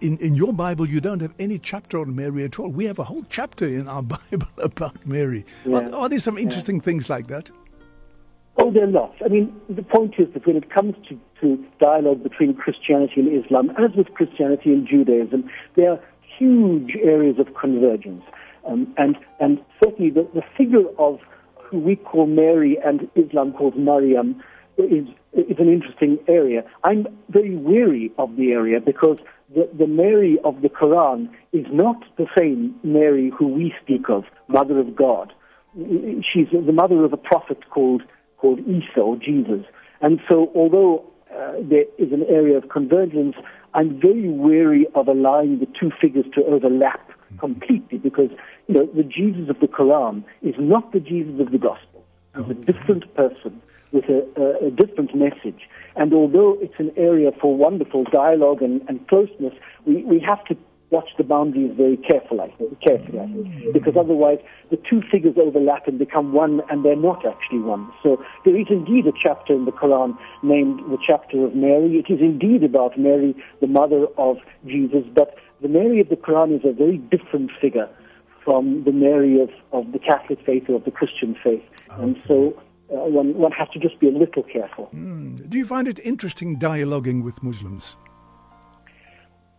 in, 0.00 0.18
in 0.18 0.34
your 0.34 0.52
Bible, 0.52 0.88
you 0.88 1.00
don't 1.00 1.20
have 1.20 1.32
any 1.38 1.58
chapter 1.58 1.98
on 1.98 2.14
Mary 2.14 2.44
at 2.44 2.58
all. 2.58 2.68
We 2.68 2.84
have 2.84 2.98
a 2.98 3.04
whole 3.04 3.24
chapter 3.28 3.66
in 3.66 3.88
our 3.88 4.02
Bible 4.16 4.48
about 4.58 5.06
Mary. 5.06 5.44
Yeah. 5.64 5.78
Are, 5.78 5.94
are, 5.94 6.08
there 6.08 6.18
some 6.18 6.36
interesting 6.36 6.76
yeah. 6.76 6.82
things 6.82 7.08
like 7.08 7.28
that? 7.28 7.50
Oh, 8.56 8.70
there 8.70 8.84
are 8.84 8.88
lots. 8.88 9.16
I 9.24 9.28
mean, 9.28 9.54
the 9.68 9.82
point 9.82 10.14
is 10.18 10.32
that 10.34 10.46
when 10.46 10.56
it 10.56 10.70
comes 10.70 10.94
to, 11.08 11.18
to 11.40 11.64
dialogue 11.80 12.22
between 12.22 12.54
Christianity 12.54 13.14
and 13.20 13.44
Islam, 13.44 13.70
as 13.70 13.96
with 13.96 14.12
Christianity 14.14 14.72
and 14.72 14.86
Judaism, 14.86 15.50
there 15.74 15.92
are 15.92 16.00
huge 16.38 16.94
areas 17.02 17.38
of 17.38 17.54
convergence. 17.54 18.22
Um, 18.66 18.94
and, 18.96 19.16
and 19.40 19.60
certainly 19.82 20.10
the, 20.10 20.28
the 20.34 20.42
figure 20.56 20.84
of 20.98 21.18
who 21.74 21.80
we 21.80 21.96
call 21.96 22.26
Mary 22.26 22.78
and 22.84 23.08
Islam 23.16 23.52
calls 23.52 23.74
Maryam 23.76 24.40
is, 24.78 25.08
is 25.32 25.58
an 25.58 25.68
interesting 25.68 26.18
area. 26.28 26.62
I'm 26.84 27.06
very 27.30 27.56
weary 27.56 28.12
of 28.16 28.36
the 28.36 28.52
area 28.52 28.78
because 28.80 29.18
the, 29.52 29.68
the 29.76 29.88
Mary 29.88 30.38
of 30.44 30.62
the 30.62 30.68
Quran 30.68 31.28
is 31.52 31.66
not 31.72 31.96
the 32.16 32.26
same 32.38 32.76
Mary 32.84 33.32
who 33.36 33.48
we 33.48 33.74
speak 33.82 34.08
of, 34.08 34.22
Mother 34.46 34.78
of 34.78 34.94
God. 34.94 35.32
She's 35.76 36.46
the 36.52 36.72
mother 36.72 37.04
of 37.04 37.12
a 37.12 37.16
prophet 37.16 37.68
called, 37.70 38.02
called 38.38 38.60
Isa 38.60 39.00
or 39.00 39.16
Jesus. 39.16 39.66
And 40.00 40.20
so 40.28 40.52
although 40.54 41.04
uh, 41.36 41.54
there 41.60 41.86
is 41.98 42.12
an 42.12 42.24
area 42.28 42.56
of 42.56 42.68
convergence, 42.68 43.34
I'm 43.74 44.00
very 44.00 44.28
wary 44.28 44.86
of 44.94 45.08
allowing 45.08 45.58
the 45.58 45.66
two 45.66 45.90
figures 46.00 46.26
to 46.36 46.44
overlap 46.44 47.10
completely 47.38 47.98
because 47.98 48.30
you 48.66 48.74
know 48.74 48.86
the 48.86 49.02
Jesus 49.02 49.48
of 49.48 49.60
the 49.60 49.68
Quran 49.68 50.24
is 50.42 50.54
not 50.58 50.92
the 50.92 51.00
Jesus 51.00 51.40
of 51.40 51.52
the 51.52 51.58
Gospel. 51.58 52.04
He's 52.36 52.46
a 52.46 52.50
oh. 52.50 52.52
different 52.52 53.14
person 53.14 53.60
with 53.92 54.04
a, 54.08 54.26
a, 54.36 54.66
a 54.66 54.70
different 54.70 55.14
message. 55.14 55.68
And 55.96 56.12
although 56.12 56.58
it's 56.60 56.74
an 56.78 56.90
area 56.96 57.30
for 57.40 57.56
wonderful 57.56 58.04
dialogue 58.04 58.60
and, 58.60 58.82
and 58.88 59.06
closeness, 59.06 59.54
we, 59.86 60.02
we 60.02 60.18
have 60.18 60.44
to 60.46 60.56
watch 60.90 61.08
the 61.18 61.24
boundaries 61.24 61.72
very 61.76 61.96
carefully, 61.96 62.54
carefully, 62.84 63.18
I 63.18 63.26
think, 63.26 63.46
mm. 63.46 63.72
because 63.72 63.96
otherwise 63.98 64.38
the 64.70 64.78
two 64.88 65.02
figures 65.10 65.34
overlap 65.36 65.88
and 65.88 65.98
become 65.98 66.32
one, 66.32 66.60
and 66.70 66.84
they're 66.84 66.94
not 66.94 67.24
actually 67.26 67.60
one. 67.60 67.90
So 68.02 68.22
there 68.44 68.56
is 68.56 68.66
indeed 68.70 69.06
a 69.06 69.12
chapter 69.20 69.54
in 69.54 69.64
the 69.64 69.72
Quran 69.72 70.16
named 70.42 70.80
the 70.90 70.98
chapter 71.04 71.44
of 71.44 71.54
Mary. 71.54 71.96
It 71.96 72.12
is 72.12 72.20
indeed 72.20 72.62
about 72.62 72.98
Mary, 72.98 73.34
the 73.60 73.66
mother 73.66 74.06
of 74.18 74.36
Jesus, 74.66 75.04
but 75.12 75.34
the 75.64 75.68
Mary 75.70 75.98
of 75.98 76.10
the 76.10 76.16
Quran 76.16 76.54
is 76.54 76.60
a 76.62 76.72
very 76.72 76.98
different 76.98 77.50
figure 77.58 77.88
from 78.44 78.84
the 78.84 78.92
Mary 78.92 79.40
of, 79.40 79.48
of 79.72 79.92
the 79.92 79.98
Catholic 79.98 80.38
faith 80.44 80.64
or 80.68 80.74
of 80.76 80.84
the 80.84 80.90
Christian 80.90 81.34
faith. 81.42 81.62
Okay. 81.90 82.02
And 82.02 82.22
so 82.28 82.52
uh, 82.92 83.08
one, 83.18 83.32
one 83.38 83.50
has 83.52 83.68
to 83.70 83.78
just 83.78 83.98
be 83.98 84.08
a 84.08 84.10
little 84.10 84.42
careful. 84.42 84.90
Mm. 84.94 85.48
Do 85.48 85.56
you 85.56 85.64
find 85.64 85.88
it 85.88 85.98
interesting 86.00 86.58
dialoguing 86.58 87.22
with 87.24 87.42
Muslims? 87.42 87.96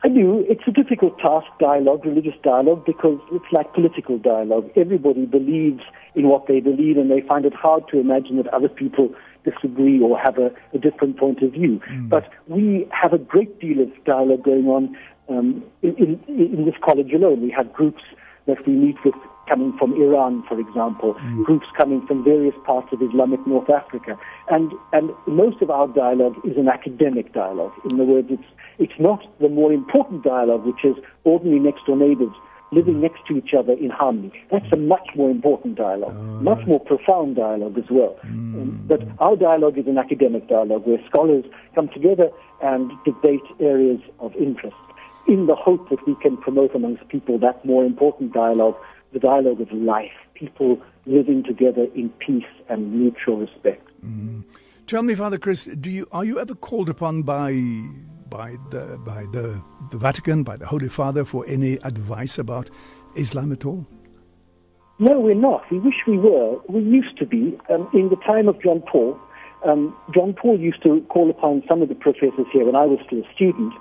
I 0.03 0.09
do. 0.09 0.45
It's 0.47 0.61
a 0.67 0.71
difficult 0.71 1.17
task, 1.17 1.47
dialogue, 1.59 2.05
religious 2.05 2.35
dialogue, 2.43 2.85
because 2.85 3.19
it's 3.31 3.51
like 3.51 3.73
political 3.73 4.19
dialogue. 4.19 4.69
Everybody 4.75 5.25
believes 5.25 5.81
in 6.13 6.29
what 6.29 6.45
they 6.45 6.59
believe, 6.59 6.97
and 6.97 7.09
they 7.09 7.21
find 7.21 7.45
it 7.45 7.55
hard 7.55 7.87
to 7.87 7.99
imagine 7.99 8.37
that 8.37 8.53
other 8.53 8.69
people 8.69 9.09
disagree 9.49 10.01
or 10.01 10.17
have 10.17 10.37
a, 10.37 10.51
a 10.73 10.77
different 10.77 11.17
point 11.17 11.41
of 11.41 11.51
view. 11.53 11.79
Mm. 11.89 12.09
But 12.09 12.29
we 12.47 12.87
have 12.91 13.13
a 13.13 13.17
great 13.17 13.59
deal 13.59 13.81
of 13.81 13.89
dialogue 14.03 14.43
going 14.43 14.67
on 14.67 14.97
um, 15.29 15.63
in, 15.81 15.95
in, 15.95 16.19
in 16.27 16.65
this 16.65 16.75
college 16.83 17.11
alone. 17.13 17.41
We 17.41 17.51
have 17.51 17.71
groups 17.71 18.03
that 18.47 18.65
we 18.67 18.73
meet 18.73 18.97
with 19.03 19.15
coming 19.47 19.77
from 19.77 19.93
Iran, 19.93 20.43
for 20.47 20.59
example, 20.59 21.13
mm. 21.13 21.45
groups 21.45 21.67
coming 21.77 22.05
from 22.07 22.23
various 22.23 22.55
parts 22.65 22.87
of 22.91 23.01
Islamic 23.01 23.45
North 23.45 23.69
Africa. 23.69 24.17
And, 24.49 24.71
and 24.91 25.11
most 25.27 25.61
of 25.61 25.69
our 25.69 25.87
dialogue 25.87 26.35
is 26.43 26.57
an 26.57 26.67
academic 26.67 27.33
dialogue. 27.33 27.73
In 27.91 27.99
other 27.99 28.11
words, 28.11 28.27
it's, 28.31 28.49
it's 28.79 28.99
not 28.99 29.21
the 29.39 29.49
more 29.49 29.71
important 29.71 30.23
dialogue, 30.23 30.65
which 30.65 30.83
is 30.83 30.95
ordinary 31.23 31.59
next 31.59 31.85
door 31.85 31.97
neighbors 31.97 32.33
living 32.71 32.99
next 33.01 33.25
to 33.27 33.37
each 33.37 33.53
other 33.53 33.73
in 33.73 33.89
harmony. 33.89 34.31
That's 34.51 34.71
a 34.71 34.75
much 34.75 35.07
more 35.15 35.29
important 35.29 35.75
dialogue, 35.75 36.15
uh, 36.15 36.41
much 36.41 36.65
more 36.65 36.79
profound 36.79 37.35
dialogue 37.35 37.77
as 37.77 37.89
well. 37.89 38.17
Mm. 38.25 38.61
Um, 38.61 38.85
but 38.87 39.01
our 39.19 39.35
dialogue 39.35 39.77
is 39.77 39.87
an 39.87 39.97
academic 39.97 40.47
dialogue 40.47 40.85
where 40.85 40.99
scholars 41.07 41.45
come 41.73 41.89
together 41.89 42.29
and 42.61 42.91
debate 43.05 43.43
areas 43.59 44.01
of 44.19 44.35
interest 44.35 44.75
in 45.27 45.47
the 45.47 45.55
hope 45.55 45.89
that 45.89 46.05
we 46.07 46.15
can 46.21 46.37
promote 46.37 46.75
amongst 46.75 47.07
people 47.09 47.37
that 47.39 47.63
more 47.65 47.83
important 47.83 48.33
dialogue 48.33 48.75
the 49.15 49.19
dialogue 49.19 49.61
of 49.61 49.71
life, 49.71 50.11
people 50.33 50.81
living 51.05 51.41
together 51.43 51.87
in 51.95 52.09
peace 52.19 52.43
and 52.67 52.93
mutual 52.93 53.37
respect. 53.37 53.87
Mm. 54.05 54.43
Tell 54.87 55.01
me, 55.01 55.15
Father 55.15 55.39
Chris, 55.39 55.65
do 55.65 55.89
you 55.89 56.07
are 56.11 56.25
you 56.25 56.39
ever 56.39 56.53
called 56.53 56.89
upon 56.89 57.23
by 57.23 57.53
by 58.29 58.57
the 58.69 58.99
by 59.05 59.25
the, 59.31 59.61
the 59.91 59.97
Vatican, 59.97 60.43
by 60.43 60.57
the 60.57 60.65
Holy 60.65 60.89
Father, 60.89 61.25
for 61.25 61.45
any 61.47 61.73
advice 61.83 62.37
about 62.37 62.69
Islam 63.15 63.51
at 63.51 63.65
all? 63.65 63.85
No, 64.97 65.19
we're 65.19 65.35
not. 65.35 65.69
We 65.71 65.79
wish 65.79 65.95
we 66.07 66.17
were. 66.17 66.57
We 66.69 66.81
used 66.81 67.17
to 67.17 67.25
be. 67.25 67.57
Um, 67.69 67.89
in 67.93 68.09
the 68.09 68.15
time 68.25 68.47
of 68.47 68.61
John 68.61 68.81
Paul, 68.81 69.19
um, 69.65 69.95
John 70.13 70.33
Paul 70.33 70.59
used 70.59 70.81
to 70.83 71.01
call 71.09 71.29
upon 71.29 71.63
some 71.67 71.81
of 71.81 71.89
the 71.89 71.95
professors 71.95 72.47
here 72.53 72.65
when 72.65 72.75
I 72.75 72.85
was 72.85 72.99
still 73.05 73.19
a 73.19 73.33
student 73.33 73.73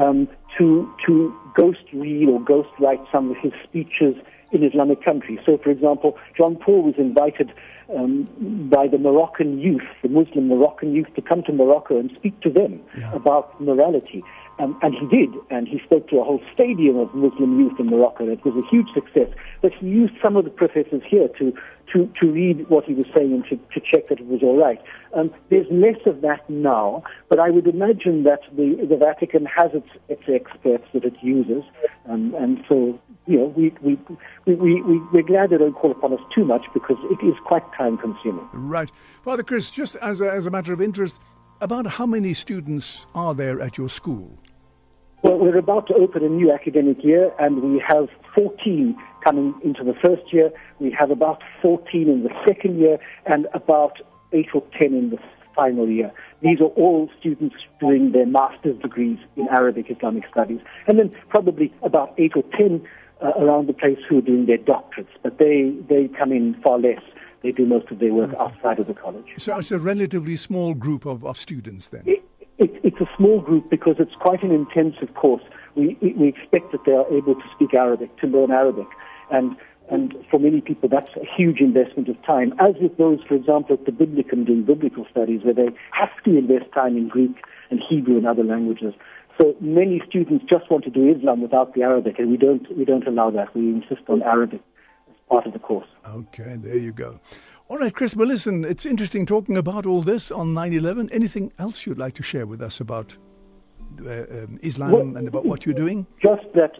um, 0.00 0.28
to 0.58 0.92
to 1.06 1.34
ghost 1.56 1.84
read 1.92 2.28
or 2.28 2.40
ghost 2.40 2.68
write 2.78 3.00
some 3.10 3.30
of 3.30 3.36
his 3.38 3.52
speeches 3.64 4.14
in 4.52 4.64
Islamic 4.64 5.04
countries. 5.04 5.38
So, 5.44 5.58
for 5.58 5.70
example, 5.70 6.18
John 6.36 6.56
Paul 6.56 6.82
was 6.82 6.94
invited 6.98 7.52
um, 7.96 8.28
by 8.70 8.86
the 8.86 8.98
Moroccan 8.98 9.58
youth, 9.58 9.86
the 10.02 10.08
Muslim 10.08 10.48
Moroccan 10.48 10.94
youth, 10.94 11.08
to 11.16 11.22
come 11.22 11.42
to 11.44 11.52
Morocco 11.52 11.98
and 11.98 12.10
speak 12.16 12.40
to 12.40 12.50
them 12.50 12.80
yeah. 12.98 13.12
about 13.12 13.60
morality. 13.60 14.22
Um, 14.58 14.78
and 14.82 14.94
he 14.94 15.06
did, 15.06 15.34
and 15.48 15.66
he 15.66 15.80
spoke 15.84 16.08
to 16.10 16.18
a 16.18 16.24
whole 16.24 16.42
stadium 16.52 16.98
of 16.98 17.14
Muslim 17.14 17.58
youth 17.58 17.80
in 17.80 17.86
Morocco. 17.86 18.28
It 18.28 18.44
was 18.44 18.54
a 18.62 18.68
huge 18.68 18.88
success. 18.92 19.28
But 19.62 19.72
he 19.72 19.86
used 19.86 20.12
some 20.22 20.36
of 20.36 20.44
the 20.44 20.50
professors 20.50 21.02
here 21.08 21.28
to, 21.38 21.54
to, 21.92 22.12
to 22.20 22.30
read 22.30 22.68
what 22.68 22.84
he 22.84 22.92
was 22.92 23.06
saying 23.14 23.32
and 23.32 23.44
to, 23.44 23.56
to 23.56 23.80
check 23.80 24.08
that 24.10 24.20
it 24.20 24.26
was 24.26 24.42
all 24.42 24.58
right. 24.58 24.78
Um, 25.14 25.32
there's 25.48 25.66
less 25.70 25.98
of 26.04 26.20
that 26.20 26.48
now, 26.50 27.02
but 27.30 27.38
I 27.38 27.48
would 27.48 27.66
imagine 27.66 28.24
that 28.24 28.40
the, 28.54 28.86
the 28.86 28.96
Vatican 28.96 29.46
has 29.46 29.70
its, 29.72 29.88
its 30.08 30.22
experts 30.28 30.84
that 30.92 31.04
it 31.04 31.14
uses. 31.22 31.62
Um, 32.06 32.34
and 32.38 32.62
so, 32.68 33.00
you 33.30 33.38
know, 33.38 33.54
we, 33.56 33.72
we, 33.80 33.98
we, 34.44 34.54
we, 34.56 35.00
we're 35.12 35.22
glad 35.22 35.50
they 35.50 35.58
don't 35.58 35.72
call 35.74 35.92
upon 35.92 36.12
us 36.12 36.20
too 36.34 36.44
much 36.44 36.66
because 36.74 36.96
it 37.04 37.24
is 37.24 37.34
quite 37.46 37.62
time 37.78 37.96
consuming. 37.96 38.46
Right. 38.52 38.90
Father 39.24 39.44
Chris, 39.44 39.70
just 39.70 39.94
as 39.96 40.20
a, 40.20 40.30
as 40.30 40.46
a 40.46 40.50
matter 40.50 40.72
of 40.72 40.80
interest, 40.80 41.20
about 41.60 41.86
how 41.86 42.06
many 42.06 42.34
students 42.34 43.06
are 43.14 43.34
there 43.34 43.60
at 43.60 43.78
your 43.78 43.88
school? 43.88 44.36
Well, 45.22 45.38
we're 45.38 45.58
about 45.58 45.86
to 45.88 45.94
open 45.94 46.24
a 46.24 46.28
new 46.28 46.50
academic 46.50 47.04
year, 47.04 47.30
and 47.38 47.62
we 47.62 47.82
have 47.86 48.08
14 48.34 48.96
coming 49.22 49.54
into 49.62 49.84
the 49.84 49.94
first 49.94 50.32
year. 50.32 50.50
We 50.80 50.90
have 50.98 51.10
about 51.10 51.42
14 51.62 52.08
in 52.08 52.24
the 52.24 52.30
second 52.48 52.80
year, 52.80 52.98
and 53.26 53.46
about 53.54 54.00
8 54.32 54.46
or 54.54 54.62
10 54.78 54.94
in 54.94 55.10
the 55.10 55.18
final 55.54 55.88
year. 55.88 56.10
These 56.40 56.60
are 56.60 56.72
all 56.82 57.10
students 57.18 57.56
doing 57.80 58.12
their 58.12 58.26
master's 58.26 58.80
degrees 58.80 59.18
in 59.36 59.46
Arabic 59.48 59.86
Islamic 59.90 60.24
studies, 60.30 60.60
and 60.86 60.98
then 60.98 61.10
probably 61.28 61.72
about 61.82 62.14
8 62.16 62.32
or 62.36 62.44
10 62.56 62.82
uh, 63.22 63.32
around 63.38 63.68
the 63.68 63.72
place 63.72 63.98
who 64.08 64.18
are 64.18 64.22
doing 64.22 64.46
their 64.46 64.58
doctorates, 64.58 65.08
but 65.22 65.38
they, 65.38 65.74
they 65.88 66.08
come 66.18 66.32
in 66.32 66.54
far 66.62 66.78
less 66.78 67.02
they 67.42 67.52
do 67.52 67.66
most 67.66 67.90
of 67.90 67.98
their 67.98 68.12
work 68.12 68.30
outside 68.38 68.78
of 68.78 68.86
the 68.86 68.94
college. 68.94 69.24
So 69.38 69.56
it's 69.56 69.70
a 69.70 69.78
relatively 69.78 70.36
small 70.36 70.74
group 70.74 71.06
of, 71.06 71.24
of 71.24 71.38
students 71.38 71.88
then? 71.88 72.02
It, 72.06 72.22
it, 72.58 72.70
it's 72.84 73.00
a 73.00 73.08
small 73.16 73.40
group 73.40 73.70
because 73.70 73.96
it's 73.98 74.14
quite 74.20 74.42
an 74.42 74.50
intensive 74.50 75.14
course. 75.14 75.42
We, 75.74 75.96
we 76.00 76.28
expect 76.28 76.72
that 76.72 76.84
they 76.84 76.92
are 76.92 77.06
able 77.08 77.34
to 77.34 77.44
speak 77.54 77.72
Arabic, 77.72 78.16
to 78.18 78.26
learn 78.26 78.50
Arabic. 78.50 78.86
And, 79.30 79.56
and 79.90 80.14
for 80.30 80.38
many 80.38 80.60
people, 80.60 80.88
that's 80.88 81.10
a 81.16 81.24
huge 81.24 81.60
investment 81.60 82.08
of 82.08 82.22
time. 82.24 82.52
As 82.60 82.74
with 82.80 82.98
those, 82.98 83.20
for 83.26 83.34
example, 83.34 83.76
at 83.76 83.86
the 83.86 83.92
Biblicum 83.92 84.44
doing 84.44 84.64
biblical 84.64 85.06
studies, 85.10 85.40
where 85.42 85.54
they 85.54 85.68
have 85.92 86.10
to 86.24 86.36
invest 86.36 86.70
time 86.74 86.96
in 86.96 87.08
Greek 87.08 87.36
and 87.70 87.80
Hebrew 87.88 88.18
and 88.18 88.26
other 88.26 88.44
languages. 88.44 88.94
So 89.40 89.56
many 89.60 90.02
students 90.06 90.44
just 90.48 90.70
want 90.70 90.84
to 90.84 90.90
do 90.90 91.10
Islam 91.10 91.40
without 91.40 91.74
the 91.74 91.82
Arabic, 91.82 92.18
and 92.18 92.30
we 92.30 92.36
don't, 92.36 92.76
we 92.76 92.84
don't 92.84 93.06
allow 93.06 93.30
that. 93.30 93.54
We 93.54 93.70
insist 93.70 94.02
on 94.08 94.22
Arabic 94.22 94.60
as 95.08 95.16
part 95.30 95.46
of 95.46 95.54
the 95.54 95.58
course. 95.58 95.86
Okay, 96.06 96.56
there 96.58 96.76
you 96.76 96.92
go. 96.92 97.18
All 97.68 97.78
right, 97.78 97.94
Chris, 97.94 98.14
well, 98.14 98.26
listen, 98.26 98.64
it's 98.64 98.84
interesting 98.84 99.24
talking 99.24 99.56
about 99.56 99.86
all 99.86 100.02
this 100.02 100.30
on 100.30 100.52
9 100.52 100.74
11. 100.74 101.08
Anything 101.10 101.52
else 101.58 101.86
you'd 101.86 101.98
like 101.98 102.14
to 102.14 102.22
share 102.22 102.46
with 102.46 102.60
us 102.60 102.80
about 102.80 103.16
uh, 104.04 104.10
um, 104.10 104.58
Islam 104.60 104.92
well, 104.92 105.16
and 105.16 105.26
about 105.26 105.46
what 105.46 105.64
you're 105.64 105.74
doing? 105.74 106.06
Just 106.20 106.44
that, 106.54 106.72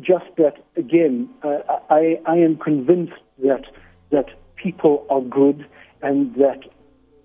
just 0.00 0.26
that, 0.36 0.58
again, 0.76 1.28
uh, 1.42 1.58
I, 1.90 2.20
I 2.26 2.36
am 2.36 2.58
convinced 2.58 3.14
that, 3.42 3.64
that 4.10 4.26
people 4.54 5.04
are 5.10 5.22
good 5.22 5.66
and 6.02 6.32
that 6.36 6.60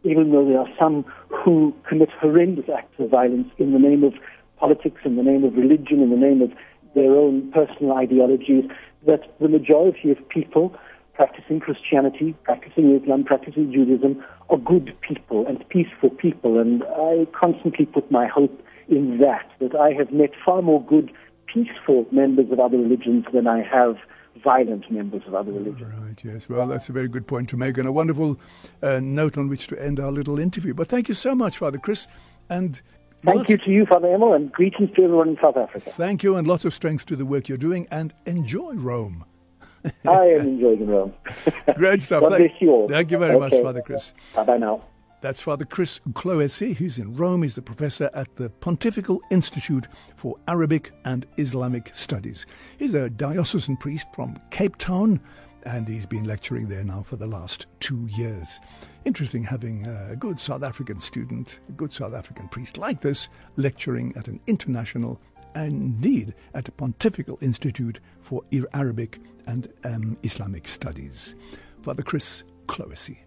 even 0.04 0.32
though 0.32 0.46
there 0.46 0.60
are 0.60 0.70
some 0.80 1.06
who 1.28 1.76
commit 1.88 2.10
horrendous 2.20 2.66
acts 2.76 2.96
of 3.00 3.10
violence 3.10 3.50
in 3.58 3.74
the 3.74 3.80
name 3.80 4.04
of 4.04 4.14
politics, 4.60 5.02
in 5.06 5.16
the 5.16 5.24
name 5.24 5.44
of 5.44 5.56
religion, 5.56 6.02
in 6.02 6.10
the 6.10 6.18
name 6.18 6.42
of 6.42 6.52
their 6.96 7.12
own 7.12 7.52
personal 7.52 7.94
ideologies, 7.94 8.66
that 9.06 9.22
the 9.40 9.48
majority 9.48 10.12
of 10.12 10.18
people 10.30 10.76
practicing 11.14 11.60
Christianity, 11.60 12.34
practicing 12.44 12.96
Islam, 12.96 13.26
practicing 13.26 13.72
Judaism 13.74 14.24
are 14.50 14.58
good 14.58 14.96
people 15.02 15.46
and 15.48 15.68
peaceful 15.68 16.10
people. 16.10 16.58
And 16.58 16.84
I 16.84 17.28
constantly 17.38 17.86
put 17.86 18.10
my 18.10 18.26
hope 18.26 18.66
in 18.88 19.18
that, 19.20 19.46
that 19.60 19.76
I 19.76 19.92
have 19.92 20.12
met 20.12 20.32
far 20.46 20.62
more 20.62 20.82
good, 20.84 21.12
peaceful 21.46 22.06
members 22.12 22.52
of 22.52 22.60
other 22.60 22.78
religions 22.78 23.26
than 23.34 23.48
I 23.48 23.62
have 23.64 23.98
violent 24.44 24.90
members 24.90 25.24
of 25.28 25.36
other 25.36 25.52
religions. 25.52 25.94
Right, 25.94 26.24
yes. 26.24 26.48
Well, 26.48 26.68
that's 26.68 26.88
a 26.88 26.94
very 26.94 27.10
good 27.10 27.28
point 27.28 27.50
to 27.50 27.58
make 27.58 27.78
and 27.78 27.88
a 27.88 27.92
wonderful 27.92 28.40
uh, 28.82 29.02
note 29.02 29.38
on 29.38 29.50
which 29.50 29.68
to 29.68 29.82
end 29.82 30.00
our 30.00 30.12
little 30.12 30.40
interview. 30.40 30.74
But 30.74 30.88
thank 30.88 31.10
you 31.10 31.14
so 31.14 31.36
much, 31.36 31.58
Father 31.58 31.78
Chris. 31.78 32.08
And 32.50 32.82
Thank 33.24 33.50
you 33.50 33.58
to 33.58 33.72
you, 33.72 33.86
Father 33.86 34.14
Emil, 34.14 34.34
and 34.34 34.52
greetings 34.52 34.90
to 34.96 35.04
everyone 35.04 35.30
in 35.30 35.38
South 35.42 35.58
Africa. 35.58 35.90
Thank 35.90 36.24
you, 36.24 36.38
and 36.38 36.48
lots 36.48 36.66
of 36.66 36.74
strength 36.74 37.06
to 37.08 37.16
the 37.16 37.26
work 37.26 37.50
you're 37.50 37.58
doing, 37.58 37.88
and 37.92 38.14
enjoy 38.26 38.74
Rome. 38.74 39.26
I 40.08 40.26
am 40.26 40.42
enjoying 40.42 40.88
Rome. 40.88 41.14
Great 41.76 42.02
stuff. 42.02 42.22
God 42.30 42.38
bless 42.38 42.52
you 42.60 42.72
all. 42.72 42.90
Thank 42.90 43.12
you 43.12 43.18
very 43.18 43.36
okay. 43.36 43.56
much, 43.56 43.64
Father 43.64 43.82
Chris. 43.82 44.14
Bye 44.36 44.44
bye 44.44 44.58
now. 44.58 44.84
That's 45.22 45.42
Father 45.42 45.66
Chris 45.66 46.00
Clohessy. 46.14 46.76
He's 46.76 46.98
in 46.98 47.14
Rome. 47.14 47.44
He's 47.44 47.56
the 47.56 47.62
professor 47.62 48.10
at 48.14 48.34
the 48.38 48.50
Pontifical 48.50 49.22
Institute 49.30 49.86
for 50.16 50.38
Arabic 50.48 50.94
and 51.04 51.26
Islamic 51.38 51.94
Studies. 51.94 52.46
He's 52.78 52.94
a 52.94 53.10
diocesan 53.10 53.76
priest 53.76 54.08
from 54.14 54.40
Cape 54.50 54.78
Town 54.78 55.20
and 55.70 55.88
he's 55.88 56.06
been 56.06 56.24
lecturing 56.24 56.68
there 56.68 56.84
now 56.84 57.04
for 57.04 57.16
the 57.16 57.28
last 57.28 57.68
two 57.80 58.08
years. 58.18 58.60
Interesting 59.06 59.44
having 59.44 59.86
a 59.86 60.16
good 60.16 60.40
South 60.40 60.64
African 60.64 61.00
student, 61.00 61.60
a 61.70 61.74
good 61.74 61.94
South 61.94 62.14
African 62.14 62.48
priest 62.50 62.78
like 62.78 63.02
this, 63.02 63.30
lecturing 63.56 64.12
at 64.16 64.28
an 64.28 64.40
international 64.48 65.22
and 65.54 65.74
indeed 65.74 66.34
at 66.56 66.68
a 66.68 66.72
Pontifical 66.72 67.38
Institute 67.42 68.00
for 68.22 68.44
Arabic 68.74 69.20
and 69.46 69.72
um, 69.84 70.18
Islamic 70.24 70.68
Studies. 70.68 71.36
Father 71.84 72.04
Chris 72.04 72.44
Clohessy. 72.68 73.20